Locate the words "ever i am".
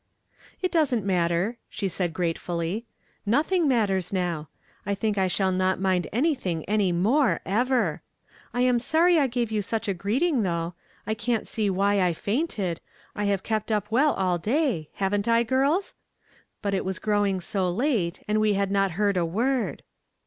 7.45-8.79